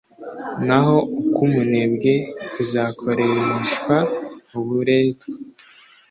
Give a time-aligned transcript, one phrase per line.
[0.65, 2.13] naho uk'umunebwe
[2.53, 3.95] kuzakoreshwa
[4.59, 5.31] uburetwa